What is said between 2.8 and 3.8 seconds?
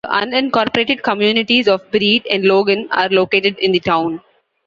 are located in the